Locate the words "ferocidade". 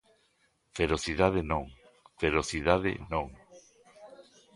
0.77-1.41, 2.21-2.91